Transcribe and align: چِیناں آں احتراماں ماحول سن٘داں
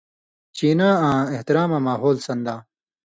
چِیناں 0.55 0.95
آں 1.07 1.21
احتراماں 1.33 1.81
ماحول 1.87 2.15
سن٘داں 2.25 2.59